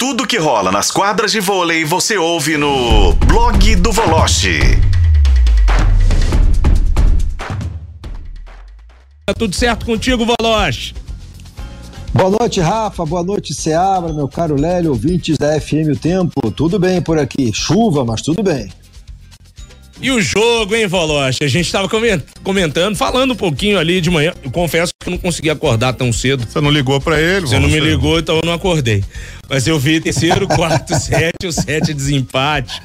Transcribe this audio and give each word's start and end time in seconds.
Tudo 0.00 0.26
que 0.26 0.38
rola 0.38 0.72
nas 0.72 0.90
quadras 0.90 1.30
de 1.30 1.40
vôlei 1.40 1.84
você 1.84 2.16
ouve 2.16 2.56
no 2.56 3.12
blog 3.26 3.76
do 3.76 3.92
Voloche. 3.92 4.58
Tá 9.26 9.34
tudo 9.34 9.54
certo 9.54 9.84
contigo, 9.84 10.24
Voloche? 10.24 10.94
Boa 12.14 12.30
noite, 12.30 12.60
Rafa. 12.60 13.04
Boa 13.04 13.22
noite, 13.22 13.52
Seabra, 13.52 14.10
meu 14.14 14.26
caro 14.26 14.58
Lélio, 14.58 14.92
ouvintes 14.92 15.36
da 15.36 15.60
FM 15.60 15.92
O 15.92 15.96
Tempo. 15.96 16.50
Tudo 16.50 16.78
bem 16.78 17.02
por 17.02 17.18
aqui? 17.18 17.52
Chuva, 17.52 18.02
mas 18.02 18.22
tudo 18.22 18.42
bem. 18.42 18.72
E 20.02 20.10
o 20.10 20.20
jogo, 20.20 20.74
hein, 20.74 20.86
Voloche? 20.86 21.44
A 21.44 21.48
gente 21.48 21.66
estava 21.66 21.86
comentando, 22.42 22.96
falando 22.96 23.32
um 23.32 23.36
pouquinho 23.36 23.78
ali 23.78 24.00
de 24.00 24.08
manhã. 24.08 24.32
Eu 24.42 24.50
confesso 24.50 24.94
que 24.98 25.08
eu 25.08 25.10
não 25.10 25.18
consegui 25.18 25.50
acordar 25.50 25.92
tão 25.92 26.10
cedo. 26.10 26.46
Você 26.48 26.58
não 26.58 26.70
ligou 26.70 26.98
para 27.00 27.20
ele? 27.20 27.42
Você 27.42 27.58
não 27.58 27.68
me 27.68 27.78
ligou, 27.78 28.18
então 28.18 28.36
eu 28.36 28.42
não 28.44 28.54
acordei. 28.54 29.04
Mas 29.48 29.66
eu 29.66 29.78
vi 29.78 30.00
terceiro, 30.00 30.48
quarto, 30.48 30.94
sete, 30.98 31.46
o 31.46 31.52
sete 31.52 31.92
desempate. 31.92 32.80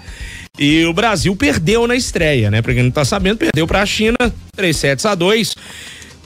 E 0.59 0.85
o 0.85 0.93
Brasil 0.93 1.33
perdeu 1.35 1.87
na 1.87 1.95
estreia, 1.95 2.51
né? 2.51 2.61
Pra 2.61 2.73
quem 2.73 2.83
não 2.83 2.91
tá 2.91 3.05
sabendo, 3.05 3.37
perdeu 3.37 3.65
pra 3.67 3.85
China, 3.85 4.17
3 4.55 4.75
sets 4.75 5.05
a 5.05 5.13
2. 5.15 5.55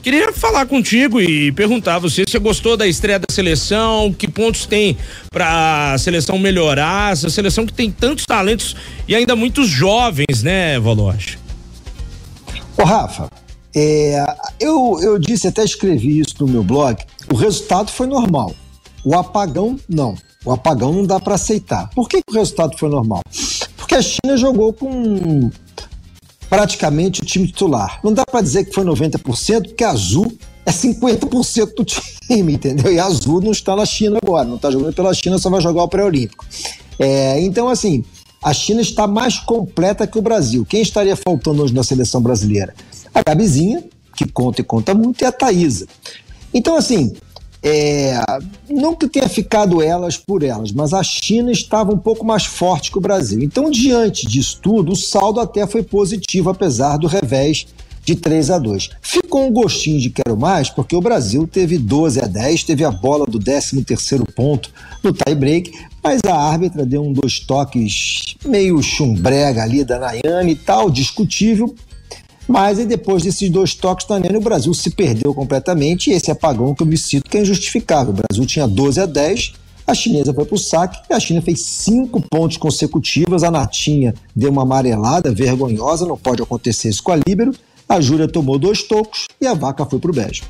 Queria 0.02 0.32
falar 0.32 0.64
contigo 0.66 1.20
e 1.20 1.52
perguntar 1.52 1.98
você 1.98 2.24
se 2.26 2.32
você 2.32 2.38
gostou 2.38 2.74
da 2.74 2.86
estreia 2.86 3.18
da 3.18 3.26
seleção, 3.30 4.12
que 4.12 4.26
pontos 4.26 4.64
tem 4.64 4.96
para 5.30 5.92
a 5.92 5.98
seleção 5.98 6.38
melhorar, 6.38 7.12
essa 7.12 7.28
seleção 7.28 7.66
que 7.66 7.72
tem 7.72 7.90
tantos 7.90 8.24
talentos 8.24 8.74
e 9.06 9.14
ainda 9.14 9.36
muitos 9.36 9.68
jovens, 9.68 10.42
né, 10.42 10.78
Voloche? 10.78 11.38
Ô, 12.78 12.84
Rafa, 12.84 13.28
é, 13.76 14.24
eu, 14.58 14.98
eu 15.02 15.18
disse, 15.18 15.46
até 15.46 15.62
escrevi 15.62 16.20
isso 16.20 16.34
no 16.40 16.48
meu 16.48 16.64
blog, 16.64 16.96
o 17.30 17.36
resultado 17.36 17.90
foi 17.90 18.06
normal. 18.06 18.54
O 19.04 19.14
apagão, 19.14 19.78
não. 19.86 20.14
O 20.44 20.52
apagão 20.52 20.94
não 20.94 21.04
dá 21.04 21.20
para 21.20 21.34
aceitar. 21.34 21.90
Por 21.90 22.08
que, 22.08 22.22
que 22.22 22.32
o 22.32 22.38
resultado 22.38 22.76
foi 22.78 22.88
normal? 22.88 23.22
Porque 23.76 23.94
a 23.94 24.02
China 24.02 24.36
jogou 24.38 24.72
com 24.72 25.50
praticamente 26.50 27.22
o 27.22 27.24
time 27.24 27.46
titular. 27.46 28.00
Não 28.02 28.12
dá 28.12 28.24
para 28.26 28.42
dizer 28.42 28.64
que 28.64 28.74
foi 28.74 28.84
90%, 28.84 29.68
porque 29.68 29.84
Azul 29.84 30.30
é 30.66 30.72
50% 30.72 31.74
do 31.76 31.84
time, 31.84 32.54
entendeu? 32.54 32.92
E 32.92 32.98
Azul 32.98 33.40
não 33.40 33.52
está 33.52 33.76
na 33.76 33.86
China 33.86 34.18
agora, 34.20 34.46
não 34.46 34.56
está 34.56 34.70
jogando 34.70 34.92
pela 34.92 35.14
China, 35.14 35.38
só 35.38 35.48
vai 35.48 35.60
jogar 35.60 35.84
o 35.84 35.88
pré-olímpico. 35.88 36.44
É, 36.98 37.40
então, 37.40 37.68
assim, 37.68 38.04
a 38.42 38.52
China 38.52 38.80
está 38.80 39.06
mais 39.06 39.38
completa 39.38 40.06
que 40.06 40.18
o 40.18 40.22
Brasil. 40.22 40.66
Quem 40.68 40.82
estaria 40.82 41.14
faltando 41.14 41.62
hoje 41.62 41.72
na 41.72 41.84
seleção 41.84 42.20
brasileira? 42.20 42.74
A 43.14 43.22
Gabizinha, 43.22 43.84
que 44.16 44.26
conta 44.28 44.60
e 44.60 44.64
conta 44.64 44.92
muito, 44.92 45.22
e 45.22 45.24
a 45.24 45.32
Thaísa. 45.32 45.86
Então, 46.52 46.74
assim, 46.74 47.14
é, 47.62 48.14
não 48.68 48.94
que 48.94 49.06
tenha 49.06 49.28
ficado 49.28 49.82
elas 49.82 50.16
por 50.16 50.42
elas, 50.42 50.72
mas 50.72 50.94
a 50.94 51.02
China 51.02 51.52
estava 51.52 51.92
um 51.92 51.98
pouco 51.98 52.24
mais 52.24 52.46
forte 52.46 52.90
que 52.90 52.98
o 52.98 53.02
Brasil. 53.02 53.42
Então, 53.42 53.70
diante 53.70 54.26
disso 54.26 54.58
tudo, 54.62 54.92
o 54.92 54.96
saldo 54.96 55.40
até 55.40 55.66
foi 55.66 55.82
positivo, 55.82 56.50
apesar 56.50 56.96
do 56.96 57.06
revés 57.06 57.66
de 58.02 58.14
3 58.14 58.50
a 58.50 58.58
2. 58.58 58.90
Ficou 59.02 59.46
um 59.46 59.52
gostinho 59.52 60.00
de 60.00 60.10
quero 60.10 60.36
mais, 60.36 60.70
porque 60.70 60.96
o 60.96 61.00
Brasil 61.00 61.46
teve 61.46 61.76
12 61.76 62.20
a 62.20 62.26
10, 62.26 62.64
teve 62.64 62.84
a 62.84 62.90
bola 62.90 63.26
do 63.26 63.38
13º 63.38 64.24
ponto 64.34 64.70
no 65.02 65.12
tie-break, 65.12 65.72
mas 66.02 66.20
a 66.26 66.34
árbitra 66.34 66.86
deu 66.86 67.02
um 67.02 67.12
dois 67.12 67.40
toques 67.40 68.36
meio 68.44 68.82
chumbrega 68.82 69.62
ali 69.62 69.84
da 69.84 69.98
Nayane 69.98 70.52
e 70.52 70.56
tal, 70.56 70.90
discutível, 70.90 71.74
mas 72.50 72.80
aí 72.80 72.84
depois 72.84 73.22
desses 73.22 73.48
dois 73.48 73.76
toques 73.76 74.08
da 74.08 74.18
Nene, 74.18 74.36
o 74.36 74.40
Brasil 74.40 74.74
se 74.74 74.90
perdeu 74.90 75.32
completamente 75.32 76.10
e 76.10 76.14
esse 76.14 76.32
apagão 76.32 76.74
que 76.74 76.82
eu 76.82 76.86
me 76.86 76.98
cito 76.98 77.30
que 77.30 77.38
é 77.38 77.42
injustificável. 77.42 78.12
O 78.12 78.16
Brasil 78.16 78.44
tinha 78.44 78.66
12 78.66 79.00
a 79.00 79.06
10, 79.06 79.52
a 79.86 79.94
chinesa 79.94 80.34
foi 80.34 80.44
para 80.44 80.54
o 80.56 80.58
saque 80.58 81.00
e 81.08 81.14
a 81.14 81.20
China 81.20 81.40
fez 81.40 81.60
cinco 81.62 82.20
pontos 82.20 82.56
consecutivos. 82.56 83.44
A 83.44 83.52
Natinha 83.52 84.16
deu 84.34 84.50
uma 84.50 84.62
amarelada 84.62 85.32
vergonhosa, 85.32 86.04
não 86.04 86.16
pode 86.16 86.42
acontecer 86.42 86.88
isso 86.88 87.04
com 87.04 87.12
a 87.12 87.20
Líbero. 87.24 87.52
A 87.88 88.00
Júlia 88.00 88.26
tomou 88.26 88.58
dois 88.58 88.82
tocos 88.82 89.26
e 89.40 89.46
a 89.46 89.54
vaca 89.54 89.86
foi 89.86 90.00
para 90.00 90.10
o 90.10 90.14
beijo. 90.14 90.42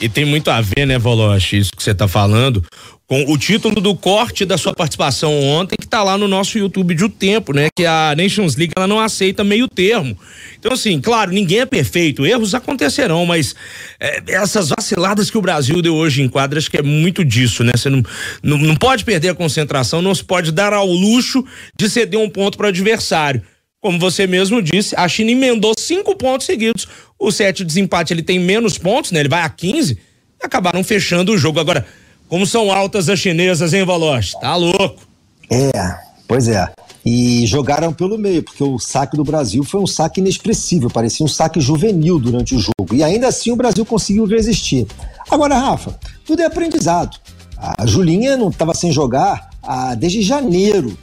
E 0.00 0.08
tem 0.08 0.24
muito 0.24 0.50
a 0.50 0.62
ver, 0.62 0.86
né, 0.86 0.98
Voloche, 0.98 1.58
isso 1.58 1.72
que 1.76 1.82
você 1.82 1.90
está 1.90 2.08
falando, 2.08 2.64
com 3.06 3.22
o 3.32 3.38
título 3.38 3.80
do 3.80 3.94
corte 3.94 4.44
da 4.44 4.58
sua 4.58 4.74
participação 4.74 5.32
ontem, 5.40 5.76
que 5.78 5.84
está 5.84 6.02
lá 6.02 6.18
no 6.18 6.26
nosso 6.26 6.58
YouTube 6.58 6.92
de 6.92 7.04
O 7.04 7.08
Tempo, 7.08 7.52
né? 7.52 7.68
Que 7.74 7.86
a 7.86 8.14
Nations 8.16 8.56
League 8.56 8.72
ela 8.76 8.88
não 8.88 8.98
aceita 8.98 9.44
meio 9.44 9.68
termo. 9.68 10.18
Então, 10.58 10.72
assim, 10.72 11.00
claro, 11.00 11.30
ninguém 11.30 11.60
é 11.60 11.66
perfeito, 11.66 12.26
erros 12.26 12.52
acontecerão, 12.52 13.24
mas 13.24 13.54
é, 14.00 14.22
essas 14.26 14.70
vaciladas 14.70 15.30
que 15.30 15.38
o 15.38 15.42
Brasil 15.42 15.80
deu 15.80 15.94
hoje 15.94 16.20
em 16.20 16.28
quadra, 16.28 16.58
acho 16.58 16.70
que 16.70 16.78
é 16.78 16.82
muito 16.82 17.24
disso, 17.24 17.62
né? 17.62 17.72
Você 17.76 17.88
não, 17.88 18.02
não, 18.42 18.58
não 18.58 18.74
pode 18.74 19.04
perder 19.04 19.28
a 19.28 19.34
concentração, 19.34 20.02
não 20.02 20.14
se 20.14 20.24
pode 20.24 20.50
dar 20.50 20.72
ao 20.72 20.86
luxo 20.86 21.44
de 21.78 21.88
ceder 21.88 22.18
um 22.18 22.28
ponto 22.28 22.58
para 22.58 22.66
o 22.66 22.70
adversário. 22.70 23.40
Como 23.80 24.00
você 24.00 24.26
mesmo 24.26 24.60
disse, 24.60 24.96
a 24.96 25.06
China 25.06 25.30
emendou 25.30 25.72
cinco 25.78 26.16
pontos 26.16 26.44
seguidos. 26.44 26.88
O 27.16 27.30
set 27.30 27.58
de 27.58 27.64
desempate 27.64 28.12
ele 28.12 28.22
tem 28.22 28.40
menos 28.40 28.76
pontos, 28.76 29.12
né? 29.12 29.20
Ele 29.20 29.28
vai 29.28 29.42
a 29.42 29.48
15 29.48 29.92
e 29.92 30.44
acabaram 30.44 30.82
fechando 30.82 31.32
o 31.32 31.38
jogo. 31.38 31.60
Agora, 31.60 31.86
como 32.28 32.46
são 32.46 32.70
altas 32.72 33.08
as 33.08 33.18
chinesas, 33.18 33.72
hein, 33.72 33.84
Valoche? 33.84 34.38
Tá 34.40 34.56
louco. 34.56 35.00
É, 35.50 35.70
pois 36.26 36.48
é. 36.48 36.68
E 37.04 37.46
jogaram 37.46 37.92
pelo 37.92 38.18
meio, 38.18 38.42
porque 38.42 38.64
o 38.64 38.78
saque 38.78 39.16
do 39.16 39.22
Brasil 39.22 39.62
foi 39.62 39.80
um 39.80 39.86
saque 39.86 40.20
inexpressível, 40.20 40.90
parecia 40.90 41.24
um 41.24 41.28
saque 41.28 41.60
juvenil 41.60 42.18
durante 42.18 42.54
o 42.54 42.58
jogo. 42.58 42.94
E 42.94 43.04
ainda 43.04 43.28
assim 43.28 43.52
o 43.52 43.56
Brasil 43.56 43.86
conseguiu 43.86 44.26
resistir. 44.26 44.86
Agora, 45.30 45.56
Rafa, 45.56 45.96
tudo 46.24 46.42
é 46.42 46.46
aprendizado. 46.46 47.16
A 47.56 47.86
Julinha 47.86 48.36
não 48.36 48.48
estava 48.48 48.74
sem 48.74 48.90
jogar 48.90 49.50
ah, 49.62 49.94
desde 49.94 50.20
janeiro 50.20 50.96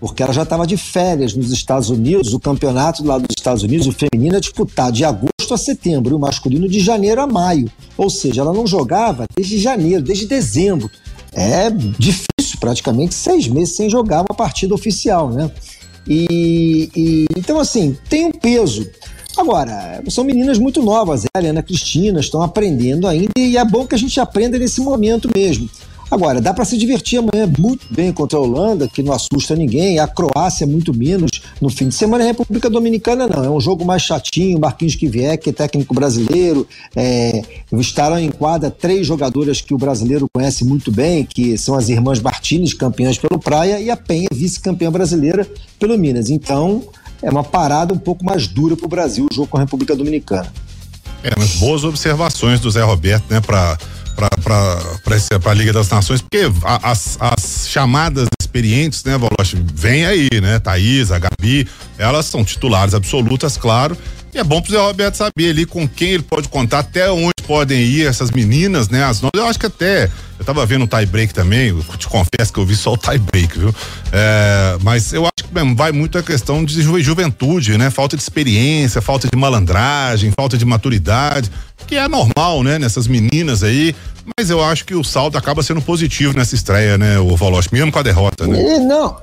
porque 0.00 0.22
ela 0.22 0.32
já 0.32 0.44
estava 0.44 0.66
de 0.66 0.78
férias 0.78 1.34
nos 1.34 1.52
Estados 1.52 1.90
Unidos. 1.90 2.32
O 2.32 2.40
campeonato 2.40 3.04
lá 3.04 3.18
dos 3.18 3.28
Estados 3.36 3.62
Unidos, 3.62 3.86
o 3.86 3.92
feminino, 3.92 4.36
é 4.36 4.40
disputado 4.40 4.92
de 4.92 5.04
agosto 5.04 5.29
a 5.54 5.58
setembro 5.58 6.12
e 6.12 6.16
o 6.16 6.18
masculino 6.18 6.68
de 6.68 6.80
janeiro 6.80 7.20
a 7.20 7.26
maio. 7.26 7.70
Ou 7.96 8.10
seja, 8.10 8.40
ela 8.40 8.52
não 8.52 8.66
jogava 8.66 9.26
desde 9.36 9.58
janeiro, 9.58 10.02
desde 10.02 10.26
dezembro. 10.26 10.90
É 11.32 11.70
difícil, 11.70 12.58
praticamente 12.58 13.14
seis 13.14 13.46
meses 13.46 13.74
sem 13.74 13.88
jogar 13.88 14.20
uma 14.20 14.34
partida 14.34 14.74
oficial, 14.74 15.30
né? 15.30 15.50
E, 16.06 16.90
e 16.96 17.26
então, 17.36 17.60
assim, 17.60 17.96
tem 18.08 18.26
um 18.26 18.32
peso. 18.32 18.88
Agora, 19.36 20.02
são 20.08 20.24
meninas 20.24 20.58
muito 20.58 20.82
novas, 20.82 21.24
a 21.24 21.38
Helena 21.38 21.62
Cristina, 21.62 22.20
estão 22.20 22.42
aprendendo 22.42 23.06
ainda, 23.06 23.30
e 23.38 23.56
é 23.56 23.64
bom 23.64 23.86
que 23.86 23.94
a 23.94 23.98
gente 23.98 24.18
aprenda 24.18 24.58
nesse 24.58 24.80
momento 24.80 25.30
mesmo. 25.34 25.70
Agora, 26.10 26.40
dá 26.40 26.52
para 26.52 26.64
se 26.64 26.76
divertir 26.76 27.20
amanhã 27.20 27.50
muito 27.56 27.86
bem 27.88 28.12
contra 28.12 28.36
a 28.36 28.42
Holanda, 28.42 28.88
que 28.88 29.02
não 29.02 29.12
assusta 29.12 29.54
ninguém, 29.54 30.00
a 30.00 30.08
Croácia 30.08 30.66
muito 30.66 30.92
menos. 30.92 31.30
No 31.60 31.68
fim 31.68 31.88
de 31.88 31.94
semana, 31.94 32.24
a 32.24 32.26
República 32.28 32.70
Dominicana 32.70 33.28
não. 33.28 33.44
É 33.44 33.50
um 33.50 33.60
jogo 33.60 33.84
mais 33.84 34.02
chatinho, 34.02 34.58
Marquinhos 34.58 34.94
que 34.94 35.06
vier, 35.06 35.36
que 35.36 35.50
é 35.50 35.52
técnico 35.52 35.92
brasileiro. 35.92 36.66
É, 36.96 37.42
estarão 37.72 38.18
em 38.18 38.30
quadra 38.30 38.70
três 38.70 39.06
jogadoras 39.06 39.60
que 39.60 39.74
o 39.74 39.78
brasileiro 39.78 40.26
conhece 40.32 40.64
muito 40.64 40.90
bem, 40.90 41.24
que 41.24 41.58
são 41.58 41.74
as 41.74 41.90
irmãs 41.90 42.18
Martins, 42.20 42.72
campeãs 42.72 43.18
pelo 43.18 43.38
Praia, 43.38 43.78
e 43.78 43.90
a 43.90 43.96
Penha, 43.96 44.28
vice-campeã 44.32 44.90
brasileira 44.90 45.46
pelo 45.78 45.98
Minas. 45.98 46.30
Então, 46.30 46.82
é 47.22 47.28
uma 47.28 47.44
parada 47.44 47.92
um 47.92 47.98
pouco 47.98 48.24
mais 48.24 48.46
dura 48.46 48.74
para 48.74 48.86
o 48.86 48.88
Brasil, 48.88 49.26
o 49.30 49.34
jogo 49.34 49.48
com 49.48 49.58
a 49.58 49.60
República 49.60 49.94
Dominicana. 49.94 50.50
É, 51.22 51.30
mas 51.36 51.56
boas 51.56 51.84
observações 51.84 52.60
do 52.60 52.70
Zé 52.70 52.82
Roberto, 52.82 53.24
né, 53.28 53.40
para 53.42 53.76
para 54.28 55.50
a 55.50 55.54
Liga 55.54 55.72
das 55.72 55.88
Nações, 55.88 56.20
porque 56.20 56.50
as, 56.82 57.16
as 57.20 57.68
chamadas 57.68 58.28
experientes, 58.40 59.04
né, 59.04 59.16
Voloche, 59.16 59.56
vem 59.74 60.04
aí, 60.04 60.28
né? 60.42 60.58
Thaís, 60.58 61.10
a 61.10 61.18
Gabi, 61.18 61.68
elas 61.96 62.26
são 62.26 62.44
titulares 62.44 62.94
absolutas, 62.94 63.56
claro. 63.56 63.96
E 64.32 64.38
é 64.38 64.44
bom 64.44 64.60
pro 64.60 64.72
Zé 64.72 64.78
Roberto 64.78 65.16
saber 65.16 65.50
ali 65.50 65.66
com 65.66 65.88
quem 65.88 66.10
ele 66.10 66.22
pode 66.22 66.48
contar, 66.48 66.80
até 66.80 67.10
onde 67.10 67.39
podem 67.50 67.80
ir 67.80 68.06
essas 68.06 68.30
meninas, 68.30 68.88
né? 68.88 69.02
As 69.02 69.20
eu 69.34 69.44
acho 69.44 69.58
que 69.58 69.66
até, 69.66 70.08
eu 70.38 70.44
tava 70.44 70.64
vendo 70.64 70.84
o 70.84 70.86
tie 70.86 71.04
break 71.04 71.34
também, 71.34 71.70
eu 71.70 71.82
te 71.98 72.06
confesso 72.06 72.52
que 72.52 72.60
eu 72.60 72.64
vi 72.64 72.76
só 72.76 72.92
o 72.92 72.96
tie 72.96 73.18
break, 73.18 73.58
viu? 73.58 73.74
É, 74.12 74.78
mas 74.82 75.12
eu 75.12 75.24
acho 75.24 75.48
que 75.48 75.52
mesmo, 75.52 75.74
vai 75.74 75.90
muito 75.90 76.16
a 76.16 76.22
questão 76.22 76.64
de 76.64 76.80
ju 76.80 77.00
juventude, 77.02 77.76
né? 77.76 77.90
Falta 77.90 78.16
de 78.16 78.22
experiência, 78.22 79.02
falta 79.02 79.26
de 79.26 79.36
malandragem, 79.36 80.30
falta 80.38 80.56
de 80.56 80.64
maturidade, 80.64 81.50
que 81.88 81.96
é 81.96 82.06
normal, 82.06 82.62
né? 82.62 82.78
Nessas 82.78 83.08
meninas 83.08 83.64
aí, 83.64 83.96
mas 84.38 84.48
eu 84.48 84.62
acho 84.62 84.84
que 84.84 84.94
o 84.94 85.02
saldo 85.02 85.36
acaba 85.36 85.60
sendo 85.60 85.82
positivo 85.82 86.32
nessa 86.32 86.54
estreia, 86.54 86.96
né? 86.96 87.18
O 87.18 87.36
Voloche, 87.36 87.68
mesmo 87.72 87.90
com 87.90 87.98
a 87.98 88.02
derrota, 88.02 88.46
né? 88.46 88.76
E 88.76 88.78
não, 88.78 89.16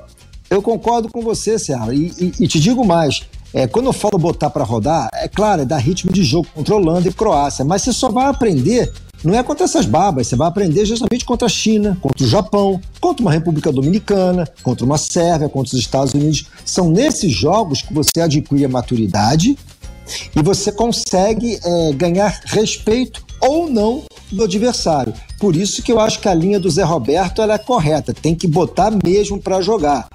eu 0.50 0.60
concordo 0.60 1.08
com 1.08 1.22
você, 1.22 1.58
Serra, 1.58 1.94
e, 1.94 2.12
e, 2.18 2.32
e 2.40 2.46
te 2.46 2.60
digo 2.60 2.84
mais, 2.84 3.22
é, 3.52 3.66
quando 3.66 3.86
eu 3.86 3.92
falo 3.92 4.18
botar 4.18 4.50
para 4.50 4.64
rodar, 4.64 5.08
é 5.14 5.28
claro, 5.28 5.62
é 5.62 5.64
dar 5.64 5.78
ritmo 5.78 6.12
de 6.12 6.22
jogo 6.22 6.48
contra 6.54 6.74
Holanda 6.74 7.08
e 7.08 7.12
Croácia, 7.12 7.64
mas 7.64 7.82
você 7.82 7.92
só 7.92 8.10
vai 8.10 8.26
aprender, 8.26 8.92
não 9.24 9.34
é 9.34 9.42
contra 9.42 9.64
essas 9.64 9.86
babas, 9.86 10.26
você 10.26 10.36
vai 10.36 10.48
aprender 10.48 10.84
justamente 10.84 11.24
contra 11.24 11.46
a 11.46 11.48
China, 11.48 11.96
contra 12.00 12.24
o 12.24 12.28
Japão, 12.28 12.80
contra 13.00 13.22
uma 13.22 13.32
República 13.32 13.72
Dominicana, 13.72 14.46
contra 14.62 14.84
uma 14.84 14.98
Sérvia, 14.98 15.48
contra 15.48 15.74
os 15.74 15.80
Estados 15.80 16.14
Unidos. 16.14 16.46
São 16.64 16.90
nesses 16.90 17.32
jogos 17.32 17.82
que 17.82 17.92
você 17.92 18.20
adquire 18.20 18.64
a 18.64 18.68
maturidade 18.68 19.58
e 20.36 20.42
você 20.42 20.70
consegue 20.70 21.58
é, 21.62 21.92
ganhar 21.92 22.40
respeito 22.44 23.24
ou 23.40 23.68
não 23.68 24.04
do 24.30 24.44
adversário. 24.44 25.14
Por 25.38 25.56
isso 25.56 25.82
que 25.82 25.92
eu 25.92 26.00
acho 26.00 26.20
que 26.20 26.28
a 26.28 26.34
linha 26.34 26.60
do 26.60 26.70
Zé 26.70 26.82
Roberto 26.82 27.42
é 27.42 27.58
correta, 27.58 28.12
tem 28.12 28.34
que 28.34 28.46
botar 28.46 28.92
mesmo 29.04 29.40
para 29.40 29.60
jogar. 29.60 30.08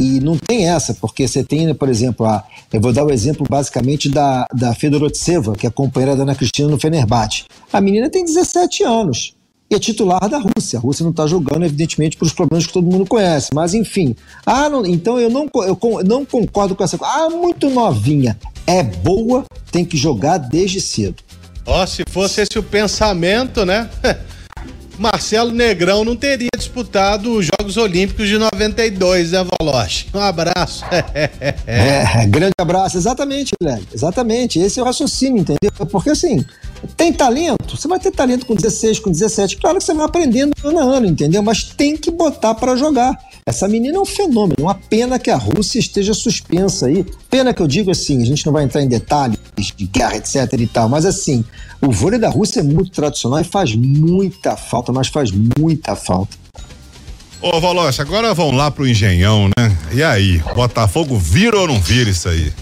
E 0.00 0.18
não 0.18 0.38
tem 0.38 0.66
essa, 0.66 0.94
porque 0.94 1.28
você 1.28 1.44
tem, 1.44 1.74
por 1.74 1.90
exemplo, 1.90 2.24
a, 2.24 2.42
eu 2.72 2.80
vou 2.80 2.90
dar 2.90 3.04
o 3.04 3.12
exemplo 3.12 3.46
basicamente 3.48 4.08
da, 4.08 4.46
da 4.50 4.74
Fedorotseva, 4.74 5.52
que 5.52 5.66
é 5.66 5.68
a 5.68 5.72
companheira 5.72 6.16
da 6.16 6.22
Ana 6.22 6.34
Cristina 6.34 6.70
no 6.70 6.80
Fenerbahçe. 6.80 7.44
A 7.70 7.82
menina 7.82 8.08
tem 8.08 8.24
17 8.24 8.82
anos 8.82 9.34
e 9.70 9.74
é 9.74 9.78
titular 9.78 10.26
da 10.26 10.38
Rússia. 10.38 10.78
A 10.78 10.82
Rússia 10.82 11.04
não 11.04 11.10
está 11.10 11.26
jogando, 11.26 11.66
evidentemente, 11.66 12.16
por 12.16 12.24
os 12.24 12.32
problemas 12.32 12.66
que 12.66 12.72
todo 12.72 12.90
mundo 12.90 13.04
conhece. 13.06 13.50
Mas, 13.54 13.74
enfim. 13.74 14.16
Ah, 14.46 14.70
não, 14.70 14.86
então 14.86 15.20
eu 15.20 15.28
não, 15.28 15.48
eu 15.54 15.78
não 16.04 16.24
concordo 16.24 16.74
com 16.74 16.82
essa 16.82 16.96
coisa. 16.96 17.14
Ah, 17.14 17.28
muito 17.28 17.68
novinha. 17.68 18.38
É 18.66 18.82
boa, 18.82 19.44
tem 19.70 19.84
que 19.84 19.98
jogar 19.98 20.38
desde 20.38 20.80
cedo. 20.80 21.22
Ó, 21.66 21.82
oh, 21.82 21.86
se 21.86 22.04
fosse 22.08 22.40
esse 22.40 22.58
o 22.58 22.62
pensamento, 22.62 23.66
né? 23.66 23.90
Marcelo 25.00 25.50
Negrão 25.50 26.04
não 26.04 26.14
teria 26.14 26.50
disputado 26.54 27.32
os 27.32 27.46
Jogos 27.46 27.78
Olímpicos 27.78 28.28
de 28.28 28.36
92, 28.36 29.32
né, 29.32 29.46
Voloche? 29.58 30.06
Um 30.12 30.18
abraço. 30.18 30.84
é, 31.66 32.26
grande 32.26 32.52
abraço. 32.60 32.98
Exatamente, 32.98 33.52
Guilherme. 33.58 33.88
Exatamente. 33.94 34.58
Esse 34.58 34.78
é 34.78 34.82
o 34.82 34.84
raciocínio, 34.84 35.40
entendeu? 35.40 35.72
Porque 35.90 36.10
assim, 36.10 36.44
tem 36.98 37.14
talento, 37.14 37.78
você 37.78 37.88
vai 37.88 37.98
ter 37.98 38.10
talento 38.10 38.44
com 38.44 38.54
16, 38.54 38.98
com 38.98 39.10
17. 39.10 39.56
Claro 39.56 39.78
que 39.78 39.84
você 39.84 39.94
vai 39.94 40.04
aprendendo 40.04 40.52
ano 40.62 40.78
a 40.78 40.82
ano, 40.82 41.06
entendeu? 41.06 41.42
Mas 41.42 41.64
tem 41.64 41.96
que 41.96 42.10
botar 42.10 42.54
para 42.54 42.76
jogar. 42.76 43.18
Essa 43.46 43.66
menina 43.66 43.96
é 43.96 44.00
um 44.00 44.04
fenômeno. 44.04 44.56
Uma 44.60 44.74
pena 44.74 45.18
que 45.18 45.30
a 45.30 45.36
Rússia 45.36 45.78
esteja 45.78 46.12
suspensa 46.12 46.86
aí. 46.86 47.06
Pena 47.30 47.54
que 47.54 47.62
eu 47.62 47.66
digo 47.66 47.90
assim, 47.90 48.20
a 48.20 48.26
gente 48.26 48.44
não 48.44 48.52
vai 48.52 48.64
entrar 48.64 48.82
em 48.82 48.88
detalhes 48.88 49.39
de 49.66 49.86
guerra, 49.86 50.16
etc 50.16 50.52
e 50.58 50.66
tal, 50.66 50.88
mas 50.88 51.04
assim, 51.04 51.44
o 51.80 51.90
vôlei 51.90 52.18
da 52.18 52.28
Rússia 52.28 52.60
é 52.60 52.62
muito 52.62 52.90
tradicional 52.90 53.40
e 53.40 53.44
faz 53.44 53.74
muita 53.74 54.56
falta, 54.56 54.92
mas 54.92 55.08
faz 55.08 55.30
muita 55.30 55.94
falta. 55.94 56.36
Ô, 57.40 57.58
Valoche, 57.58 58.02
agora 58.02 58.34
vamos 58.34 58.54
lá 58.54 58.70
pro 58.70 58.86
Engenhão, 58.86 59.48
né? 59.58 59.76
E 59.92 60.02
aí, 60.02 60.38
Botafogo 60.54 61.16
vira 61.16 61.58
ou 61.58 61.66
não 61.66 61.80
vira 61.80 62.10
isso 62.10 62.28
aí? 62.28 62.52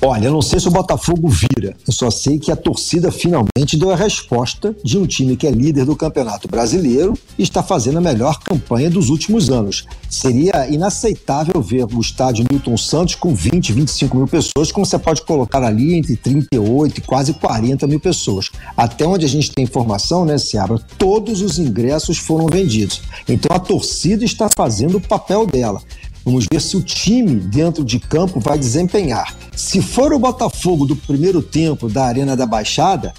Olha, 0.00 0.26
eu 0.26 0.32
não 0.32 0.42
sei 0.42 0.58
se 0.58 0.68
o 0.68 0.70
Botafogo 0.70 1.28
vira. 1.28 1.76
Eu 1.86 1.92
só 1.92 2.10
sei 2.10 2.38
que 2.38 2.50
a 2.50 2.56
torcida 2.56 3.10
finalmente 3.10 3.76
deu 3.76 3.90
a 3.90 3.96
resposta 3.96 4.74
de 4.82 4.96
um 4.96 5.06
time 5.06 5.36
que 5.36 5.46
é 5.46 5.50
líder 5.50 5.84
do 5.84 5.94
Campeonato 5.94 6.48
Brasileiro 6.48 7.14
e 7.38 7.42
está 7.42 7.62
fazendo 7.62 7.98
a 7.98 8.00
melhor 8.00 8.38
campanha 8.40 8.88
dos 8.88 9.10
últimos 9.10 9.50
anos. 9.50 9.84
Seria 10.08 10.68
inaceitável 10.68 11.60
ver 11.60 11.84
o 11.84 12.00
estádio 12.00 12.46
Milton 12.50 12.76
Santos 12.76 13.14
com 13.14 13.34
20, 13.34 13.72
25 13.72 14.16
mil 14.16 14.26
pessoas, 14.26 14.72
como 14.72 14.86
você 14.86 14.98
pode 14.98 15.22
colocar 15.22 15.62
ali 15.62 15.94
entre 15.94 16.16
38 16.16 16.98
e 16.98 17.00
quase 17.02 17.34
40 17.34 17.86
mil 17.86 18.00
pessoas. 18.00 18.50
Até 18.76 19.06
onde 19.06 19.26
a 19.26 19.28
gente 19.28 19.52
tem 19.52 19.64
informação, 19.64 20.24
né, 20.24 20.38
Seabra, 20.38 20.80
todos 20.96 21.42
os 21.42 21.58
ingressos 21.58 22.18
foram 22.18 22.46
vendidos. 22.46 23.02
Então 23.28 23.54
a 23.54 23.60
torcida 23.60 24.24
está 24.24 24.48
fazendo 24.56 24.96
o 24.96 25.00
papel 25.00 25.46
dela. 25.46 25.80
Vamos 26.26 26.46
ver 26.52 26.60
se 26.60 26.76
o 26.76 26.82
time 26.82 27.36
dentro 27.36 27.84
de 27.84 28.00
campo 28.00 28.40
vai 28.40 28.58
desempenhar. 28.58 29.32
Se 29.56 29.80
for 29.80 30.12
o 30.12 30.18
Botafogo 30.18 30.84
do 30.84 30.94
primeiro 30.94 31.40
tempo 31.40 31.88
da 31.88 32.04
Arena 32.04 32.36
da 32.36 32.44
Baixada, 32.44 33.14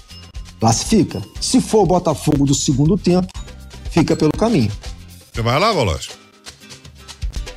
classifica. 0.60 1.20
Se 1.40 1.60
for 1.60 1.82
o 1.82 1.86
Botafogo 1.86 2.46
do 2.46 2.54
segundo 2.54 2.96
tempo, 2.96 3.26
fica 3.90 4.14
pelo 4.14 4.30
caminho. 4.30 4.70
Você 5.32 5.42
vai 5.42 5.58
lá, 5.58 5.72
Voloche? 5.72 6.10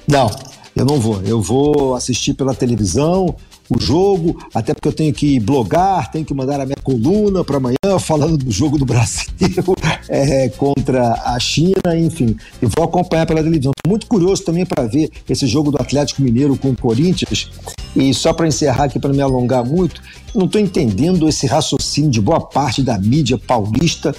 Não, 0.08 0.32
eu 0.76 0.84
não 0.84 1.00
vou. 1.00 1.22
Eu 1.22 1.40
vou 1.40 1.94
assistir 1.94 2.34
pela 2.34 2.56
televisão, 2.56 3.36
o 3.74 3.80
jogo, 3.80 4.38
até 4.54 4.74
porque 4.74 4.90
eu 4.90 4.94
tenho 4.94 5.14
que 5.14 5.40
blogar, 5.40 6.12
tenho 6.12 6.26
que 6.26 6.34
mandar 6.34 6.60
a 6.60 6.66
minha 6.66 6.76
coluna 6.84 7.42
para 7.42 7.56
amanhã 7.56 8.00
falando 8.00 8.38
do 8.38 8.52
jogo 8.52 8.78
do 8.78 8.86
Brasil 8.86 9.32
é, 10.10 10.50
contra 10.50 11.14
a 11.24 11.40
China, 11.40 11.98
enfim. 11.98 12.36
E 12.62 12.66
vou 12.66 12.84
acompanhar 12.84 13.26
pela 13.26 13.42
televisão. 13.42 13.72
Muito 13.88 14.08
curioso 14.08 14.44
também 14.44 14.66
para 14.66 14.84
ver 14.84 15.10
esse 15.30 15.48
jogo 15.48 15.72
do 15.72 15.82
Atlético 15.82 16.22
Mineiro 16.22 16.58
com 16.58 16.72
o 16.72 16.76
Corinthians. 16.76 17.50
E 17.96 18.14
só 18.14 18.34
para 18.34 18.48
encerrar 18.48 18.86
aqui, 18.86 19.00
para 19.00 19.14
me 19.14 19.22
alongar 19.22 19.64
muito, 19.64 20.02
não 20.36 20.46
estou 20.46 20.60
entendendo 20.60 21.28
esse 21.30 21.48
raciocínio 21.48 22.12
de 22.12 22.20
boa 22.20 22.42
parte 22.42 22.82
da 22.84 22.98
mídia 22.98 23.38
paulista 23.38 24.14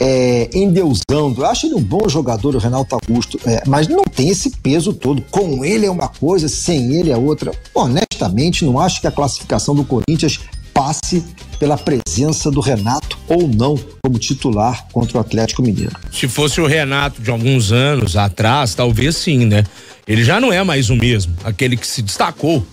é, 0.00 0.50
endeusando. 0.54 1.42
Eu 1.42 1.46
acho 1.46 1.66
ele 1.66 1.74
um 1.74 1.82
bom 1.82 2.08
jogador, 2.08 2.54
o 2.54 2.58
Renato 2.58 2.94
Augusto, 2.94 3.38
é, 3.46 3.62
mas 3.66 3.88
não 3.88 4.04
tem 4.04 4.28
esse 4.28 4.50
peso 4.50 4.92
todo. 4.92 5.22
Com 5.30 5.64
ele 5.64 5.86
é 5.86 5.90
uma 5.90 6.08
coisa, 6.08 6.48
sem 6.48 6.94
ele 6.94 7.10
é 7.10 7.16
outra. 7.16 7.52
Honestamente, 7.74 8.64
não 8.64 8.78
acho 8.78 9.00
que 9.00 9.06
a 9.06 9.12
classificação 9.12 9.74
do 9.74 9.84
Corinthians 9.84 10.40
passe 10.72 11.24
pela 11.58 11.78
presença 11.78 12.50
do 12.50 12.60
Renato 12.60 13.18
ou 13.26 13.48
não 13.48 13.78
como 14.02 14.18
titular 14.18 14.86
contra 14.92 15.16
o 15.16 15.20
Atlético 15.20 15.62
Mineiro. 15.62 15.96
Se 16.12 16.28
fosse 16.28 16.60
o 16.60 16.66
Renato 16.66 17.22
de 17.22 17.30
alguns 17.30 17.72
anos 17.72 18.14
atrás, 18.14 18.74
talvez 18.74 19.16
sim, 19.16 19.46
né? 19.46 19.64
Ele 20.06 20.22
já 20.22 20.38
não 20.38 20.52
é 20.52 20.62
mais 20.62 20.90
o 20.90 20.94
mesmo, 20.94 21.34
aquele 21.42 21.76
que 21.76 21.86
se 21.86 22.02
destacou 22.02 22.64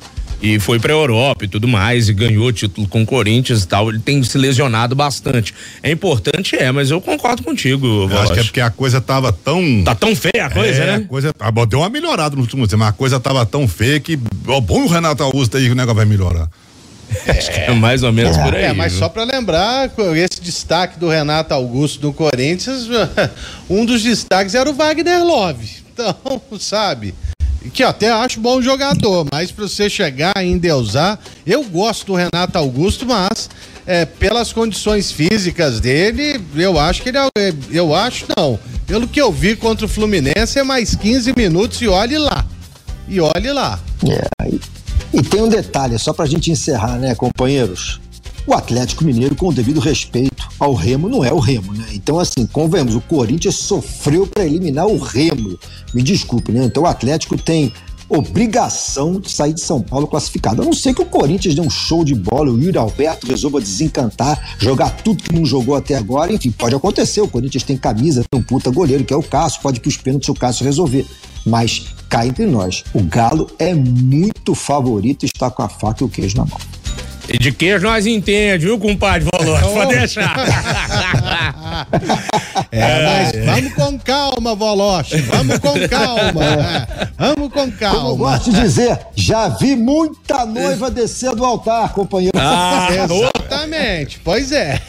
e 0.43 0.59
foi 0.59 0.77
pra 0.77 0.91
Europa 0.91 1.45
e 1.45 1.47
tudo 1.47 1.69
mais 1.69 2.09
e 2.09 2.13
ganhou 2.13 2.51
título 2.51 2.85
com 2.85 3.01
o 3.01 3.05
Corinthians 3.05 3.63
e 3.63 3.67
tal. 3.67 3.87
Ele 3.89 3.99
tem 3.99 4.21
se 4.23 4.37
lesionado 4.37 4.93
bastante. 4.93 5.55
É 5.81 5.89
importante, 5.89 6.57
é, 6.57 6.69
mas 6.69 6.91
eu 6.91 6.99
concordo 6.99 7.41
contigo. 7.41 7.87
Eu 8.11 8.19
acho 8.19 8.33
que 8.33 8.39
é 8.41 8.43
porque 8.43 8.59
a 8.59 8.69
coisa 8.69 8.99
tava 8.99 9.31
tão. 9.31 9.83
Tá 9.85 9.95
tão 9.95 10.13
feia 10.13 10.47
a 10.47 10.49
coisa, 10.49 10.83
é, 10.83 10.85
né? 10.85 10.95
A 10.95 11.07
coisa, 11.07 11.33
ah, 11.39 11.65
deu 11.65 11.79
uma 11.79 11.89
melhorada 11.89 12.35
no 12.35 12.41
último 12.41 12.67
tempo, 12.67 12.79
mas 12.79 12.89
a 12.89 12.91
coisa 12.91 13.21
tava 13.21 13.45
tão 13.45 13.65
feia 13.69 14.01
que. 14.01 14.19
Ó, 14.45 14.59
bom 14.59 14.83
o 14.83 14.87
Renato 14.87 15.23
Augusto 15.23 15.55
aí 15.55 15.63
que 15.67 15.71
o 15.71 15.75
negócio 15.75 15.95
vai 15.95 16.05
melhorar. 16.05 16.49
Acho 17.25 17.51
que 17.51 17.59
é 17.59 17.71
mais 17.71 18.03
ou 18.03 18.11
menos 18.11 18.35
é. 18.37 18.43
por 18.43 18.53
aí. 18.53 18.63
É, 18.63 18.73
mas 18.73 18.91
só 18.91 19.07
para 19.07 19.23
lembrar, 19.23 19.89
esse 20.15 20.41
destaque 20.41 20.99
do 20.99 21.07
Renato 21.07 21.53
Augusto 21.53 22.01
do 22.01 22.11
Corinthians, 22.11 22.89
um 23.69 23.85
dos 23.85 24.03
destaques 24.03 24.55
era 24.55 24.69
o 24.69 24.73
Wagner 24.73 25.23
Love. 25.23 25.83
Então, 25.93 26.15
sabe? 26.59 27.13
Que 27.69 27.83
até 27.83 28.11
acho 28.11 28.39
bom 28.39 28.61
jogador, 28.61 29.25
mas 29.31 29.51
para 29.51 29.67
você 29.67 29.89
chegar 29.89 30.33
a 30.35 30.43
endeusar, 30.43 31.19
eu 31.45 31.63
gosto 31.63 32.07
do 32.07 32.15
Renato 32.15 32.57
Augusto, 32.57 33.05
mas 33.05 33.49
é, 33.85 34.05
pelas 34.05 34.51
condições 34.51 35.11
físicas 35.11 35.79
dele, 35.79 36.41
eu 36.55 36.79
acho 36.79 37.01
que 37.01 37.09
ele 37.09 37.17
é, 37.17 37.53
eu 37.71 37.93
acho 37.93 38.25
não. 38.37 38.59
Pelo 38.85 39.07
que 39.07 39.21
eu 39.21 39.31
vi 39.31 39.55
contra 39.55 39.85
o 39.85 39.89
Fluminense 39.89 40.59
é 40.59 40.63
mais 40.63 40.95
15 40.95 41.33
minutos 41.35 41.81
e 41.81 41.87
olhe 41.87 42.17
lá. 42.17 42.45
E 43.07 43.19
olhe 43.19 43.51
lá. 43.51 43.79
É, 44.07 44.49
e, 44.49 44.59
e 45.13 45.23
tem 45.23 45.41
um 45.41 45.49
detalhe, 45.49 45.97
só 45.97 46.13
pra 46.13 46.25
gente 46.25 46.51
encerrar, 46.51 46.97
né, 46.97 47.15
companheiros? 47.15 47.99
O 48.45 48.53
Atlético 48.53 49.05
Mineiro, 49.05 49.35
com 49.35 49.47
o 49.47 49.53
devido 49.53 49.79
respeito 49.79 50.49
ao 50.59 50.73
Remo, 50.73 51.07
não 51.07 51.23
é 51.23 51.31
o 51.31 51.39
Remo, 51.39 51.73
né? 51.73 51.85
Então, 51.93 52.19
assim, 52.19 52.45
convenhamos, 52.45 52.93
o 52.93 52.99
Corinthians 52.99 53.55
sofreu 53.55 54.27
para 54.27 54.45
eliminar 54.45 54.85
o 54.85 54.97
Remo. 54.97 55.57
Me 55.93 56.03
desculpe, 56.03 56.51
né? 56.51 56.65
Então, 56.65 56.83
o 56.83 56.85
Atlético 56.85 57.37
tem 57.37 57.71
obrigação 58.09 59.17
de 59.17 59.31
sair 59.31 59.53
de 59.53 59.61
São 59.61 59.81
Paulo 59.81 60.07
classificado. 60.07 60.61
A 60.61 60.65
não 60.65 60.73
ser 60.73 60.93
que 60.93 61.01
o 61.01 61.05
Corinthians 61.05 61.55
dê 61.55 61.61
um 61.61 61.69
show 61.69 62.03
de 62.03 62.13
bola, 62.13 62.51
o 62.51 62.61
Yuri 62.61 62.77
Alberto 62.77 63.25
resolva 63.27 63.61
desencantar, 63.61 64.57
jogar 64.59 64.89
tudo 64.97 65.23
que 65.23 65.33
não 65.33 65.45
jogou 65.45 65.73
até 65.73 65.95
agora. 65.95 66.33
Enfim, 66.33 66.51
pode 66.51 66.75
acontecer. 66.75 67.21
O 67.21 67.29
Corinthians 67.29 67.63
tem 67.63 67.77
camisa, 67.77 68.23
tem 68.29 68.41
um 68.41 68.43
puta 68.43 68.69
goleiro, 68.69 69.05
que 69.05 69.13
é 69.13 69.17
o 69.17 69.23
Cássio, 69.23 69.61
pode 69.61 69.77
ir 69.77 69.81
pros 69.81 69.95
pênaltis 69.95 70.27
o 70.27 70.33
Cássio 70.33 70.65
resolver. 70.65 71.05
Mas 71.45 71.87
cá 72.09 72.27
entre 72.27 72.45
nós, 72.45 72.83
o 72.93 73.01
Galo 73.03 73.47
é 73.57 73.73
muito 73.73 74.53
favorito 74.53 75.23
e 75.23 75.27
está 75.27 75.49
com 75.49 75.61
a 75.63 75.69
faca 75.69 76.03
e 76.03 76.05
o 76.05 76.09
queijo 76.09 76.35
na 76.35 76.45
mão. 76.45 76.72
E 77.27 77.37
de 77.37 77.51
queijo 77.51 77.83
nós 77.83 78.05
entendemos, 78.05 78.63
viu, 78.63 78.77
compadre 78.77 79.27
Valor? 79.31 79.59
Oh. 79.63 79.73
Pode 79.73 79.95
deixar. 79.95 80.35
é, 82.71 83.05
mas 83.05 83.45
vamos 83.45 83.73
com 83.73 83.99
calma, 83.99 84.53
Voloche. 84.55 85.17
Vamos 85.21 85.57
com 85.59 85.87
calma. 85.87 86.43
É. 86.43 87.07
Vamos 87.17 87.53
com 87.53 87.71
calma. 87.71 87.99
Como 87.99 88.09
eu 88.09 88.17
gosto 88.17 88.51
de 88.51 88.59
dizer, 88.59 88.99
já 89.15 89.47
vi 89.47 89.75
muita 89.75 90.45
noiva 90.45 90.91
descer 90.91 91.33
do 91.33 91.45
altar, 91.45 91.93
companheiro. 91.93 92.37
Ah, 92.37 92.89
exatamente. 92.91 94.19
Pois 94.23 94.51
é. 94.51 94.81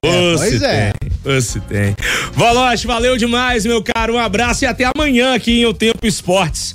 pois 0.00 0.62
é. 0.62 0.92
Você 1.22 1.60
tem. 1.60 1.94
Voloche, 2.32 2.86
valeu 2.86 3.16
demais, 3.16 3.66
meu 3.66 3.82
caro. 3.82 4.14
Um 4.14 4.18
abraço 4.18 4.64
e 4.64 4.66
até 4.66 4.90
amanhã 4.94 5.34
aqui 5.34 5.60
em 5.60 5.66
O 5.66 5.74
Tempo 5.74 6.06
Esportes. 6.06 6.74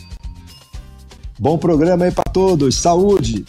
Bom 1.38 1.58
programa 1.58 2.06
aí 2.06 2.12
para 2.12 2.25
todos. 2.32 2.75
Saúde. 2.75 3.46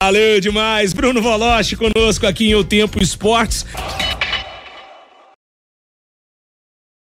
Valeu 0.00 0.40
demais, 0.40 0.92
Bruno 0.92 1.20
Voloche 1.20 1.76
conosco 1.76 2.26
aqui 2.26 2.48
em 2.48 2.54
O 2.54 2.64
Tempo 2.64 3.02
Esportes. 3.02 3.66